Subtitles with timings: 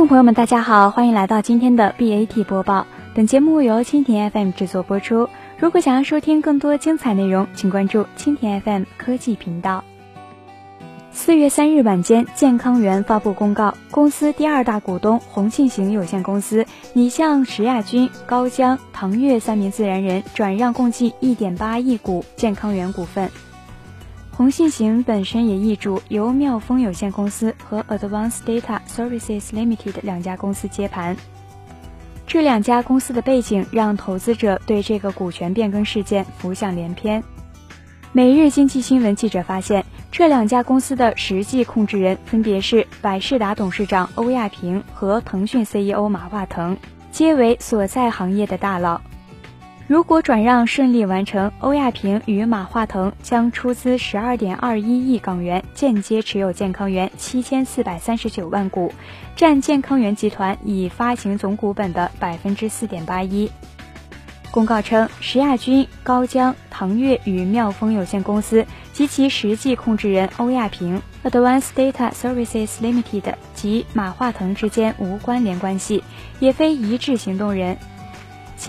[0.00, 2.86] 众朋友们，大家好，欢迎来到今天的 BAT 播报。
[3.14, 5.28] 本节目由蜻蜓 FM 制作播出。
[5.58, 9.84] 如果想要收听更多精彩内容，请关注蜻蜓 FM 科技频道。
[11.12, 23.30] 四月三日晚间，健康源发布公告，公司第二大股东宏信行有限公司拟向石亚军、高江、唐越三名自然人转让共计一点八亿股健康源股份。
[24.40, 31.14] 鸿信行本身也易主由妙峰有限公司和 Advanced Data Services Limited 两家公司接盘。
[32.26, 37.22] 这两家公司的背景让投资者对这个股权变更事件浮想联翩。
[38.12, 39.84] 每日经济新闻记者发现。
[40.10, 46.78] 这两家公司的实际控制人分别是百事达董事长欧亚平和腾讯 CEO 马化腾，
[47.12, 49.02] 皆为所在行业的大佬。
[49.90, 58.94] 如果转让顺利完成，欧亚平与马化腾将出资十二点二一亿港元，间接持有健康源七千四百三十九万股，
[59.34, 63.50] 占健康源集团已发行总股本的百分之四点八一。
[64.52, 76.04] 公告称，石亚军、高江、唐越与妙峰有限公司及其实际控制人欧亚平 （Advanced Data Services Limited） 及马化腾之间无关联关系，
[76.38, 77.76] 也非一致行动人，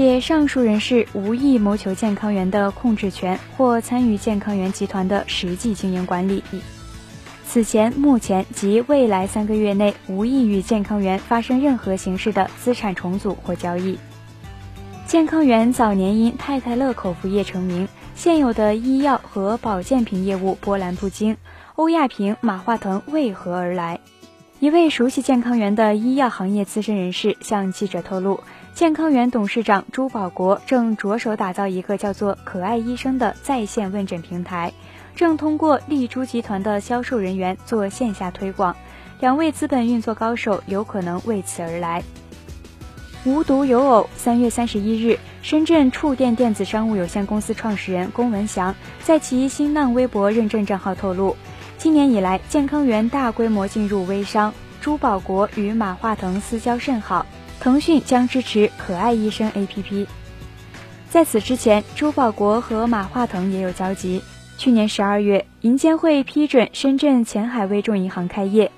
[0.00, 6.42] 且上述人士无意谋求健康源的控制权或参与健康源集团的实际经营管理。
[7.46, 13.98] 此前、目前及未来三个月内，无意与健康源发生任何形式的资产重组或交易。
[15.06, 21.36] 健康源早年因太太乐口服液成名，现有的医药和保健品业务波澜不惊。
[21.74, 24.00] 欧亚平、马化腾为何而来？
[24.60, 28.44] 一位熟悉健康源的医药行业资深人士向记者透露，
[28.74, 34.74] 健康源董事长朱保国正着手打造一个叫做“可爱医生”的在线问诊平台，
[35.16, 38.76] 正通过丽珠集团的销售人员做线下推广。
[39.18, 42.02] 两位资本运作高手有可能为此而来。
[43.24, 51.34] 无独有偶，三月三十一日，深圳触电电子商务有限公司创始人龚文祥在其新浪微博认证账号透露，
[51.82, 54.52] 今年以来，健康元大规模进入微商，
[54.82, 57.24] 朱保国与马化腾私交甚好，
[57.58, 60.06] 腾讯将支持可爱医生 APP。
[61.08, 64.22] 在此之前，朱保国和马化腾也有交集。
[64.58, 68.70] 去年十二月，银监会批准深圳前海微众银行开业。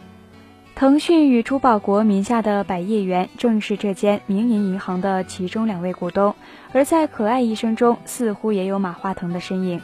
[0.77, 6.37] 腾讯与朱保国名下的百业园正是这间民营银行的其中两位股东，
[6.73, 9.81] 而在可爱医生中似乎也有马化腾的身影。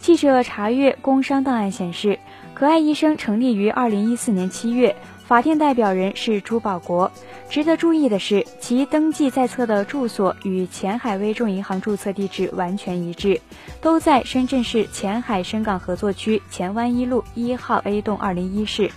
[0.00, 2.18] 记者查阅工商档案显示，
[2.54, 4.96] 可爱医生成立于二零一四年七月，
[5.26, 7.12] 法定代表人是朱保国。
[7.50, 13.38] 值得注意的是，其登记在册的住所与前海微众银行注册地址完全一致，
[13.82, 18.90] 都在深圳市前海深港合作区前湾一路一号 A 栋二零一室。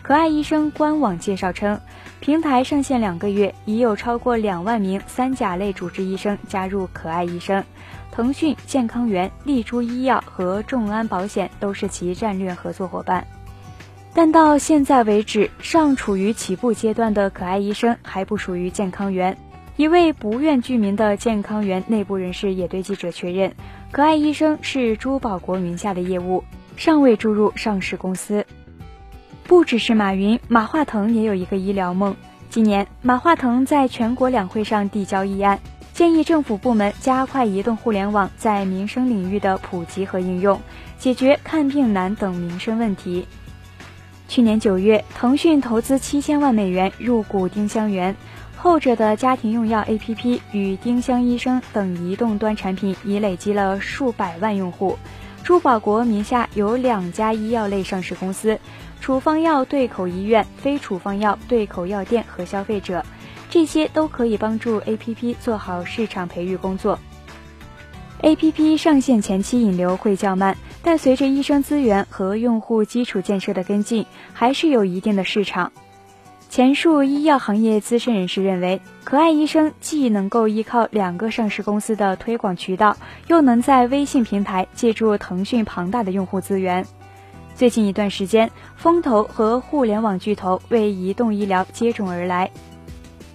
[0.00, 1.78] 可爱医生官网介绍称，
[2.20, 7.62] 平台上线两个月，已有超过两万名三甲类主治医生加入可爱医生。
[8.16, 13.26] 腾讯、健康源、丽珠医药和众安保险都是其战略合作伙伴。
[14.14, 19.36] 但到现在为止，尚处于起步阶段的可爱医生还不属于健康源。
[19.76, 23.54] 一位不愿具名的健康源内部人士也对记者确认，
[23.92, 26.42] 可爱医生是朱保国名下的业务，
[26.74, 28.46] 尚未注入上市公司。
[29.44, 32.16] 不只是马云，马化腾也有一个医疗梦。
[32.48, 35.60] 今年，马化腾在全国两会上递交议案，
[35.96, 40.60] 建议政府部门加快移动互联网在民生领域的普及和应用，
[40.98, 43.26] 解决看病难等民生问题。
[44.28, 48.14] 去年九月，腾讯投资七千万美元入股丁香园，
[48.58, 54.98] 后者的家庭用药 APP 与丁香医生等移动端产品已累积了数百万用户。
[55.42, 58.58] 朱保国名下有两家医药类上市公司。
[59.00, 63.04] 处方药对口医院、非处方药对口药店和消费者，
[63.50, 66.98] 这些都可以帮助 APP 做好市场培育工作。
[68.22, 75.70] APP 上线前期引流会较慢，但随着医生资源和用户基础建设的跟进，还是有一定的市场。
[76.48, 82.96] 前述医药行业资深人士认为，可爱医生既能够依靠两个上市公司的推广渠道，
[83.26, 86.86] 又能在微信平台借助腾讯庞大的用户资源。
[87.54, 92.50] 最近一段时间，风投和互联网巨头为移动医疗接踵而来。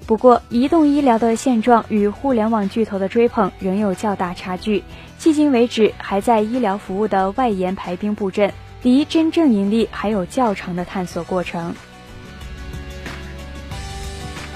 [0.08, 4.84] 不过，移动医疗的现状与互联网巨头的追捧仍有较大差距，
[5.20, 8.52] 迄今为止还在医疗服务的外延排兵布阵，
[8.84, 11.74] 离真正盈利还有较长的探索过程。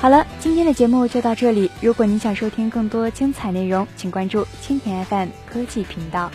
[0.02, 1.72] 好了，今天的节目就到这里。
[1.80, 6.30] 如果你想收听更多精彩内容，请关注蜻蜓 FM 科技频道。